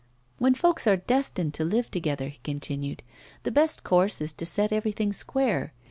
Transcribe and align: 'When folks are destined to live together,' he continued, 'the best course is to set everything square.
'When 0.39 0.55
folks 0.55 0.87
are 0.87 0.97
destined 0.97 1.53
to 1.53 1.63
live 1.63 1.91
together,' 1.91 2.29
he 2.29 2.39
continued, 2.43 3.03
'the 3.43 3.51
best 3.51 3.83
course 3.83 4.19
is 4.19 4.33
to 4.33 4.47
set 4.47 4.73
everything 4.73 5.13
square. 5.13 5.73